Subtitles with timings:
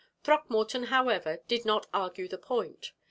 [0.23, 2.91] Throckmorton, however, did not argue the point.